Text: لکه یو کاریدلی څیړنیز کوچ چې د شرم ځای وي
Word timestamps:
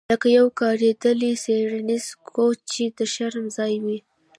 لکه 0.11 0.27
یو 0.39 0.47
کاریدلی 0.59 1.31
څیړنیز 1.43 2.05
کوچ 2.35 2.57
چې 2.73 2.83
د 2.97 2.99
شرم 3.13 3.45
ځای 3.57 3.73
وي 3.83 3.99